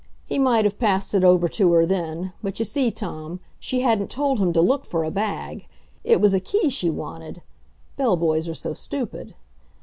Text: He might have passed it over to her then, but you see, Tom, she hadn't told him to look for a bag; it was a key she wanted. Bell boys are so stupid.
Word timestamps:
He 0.25 0.39
might 0.39 0.65
have 0.65 0.79
passed 0.79 1.13
it 1.13 1.23
over 1.23 1.47
to 1.49 1.73
her 1.73 1.85
then, 1.85 2.33
but 2.41 2.57
you 2.57 2.65
see, 2.65 2.89
Tom, 2.89 3.39
she 3.59 3.81
hadn't 3.81 4.09
told 4.09 4.39
him 4.39 4.51
to 4.53 4.59
look 4.59 4.83
for 4.83 5.03
a 5.03 5.11
bag; 5.11 5.67
it 6.03 6.19
was 6.19 6.33
a 6.33 6.39
key 6.39 6.71
she 6.71 6.89
wanted. 6.89 7.43
Bell 7.97 8.15
boys 8.17 8.47
are 8.49 8.55
so 8.55 8.73
stupid. 8.73 9.35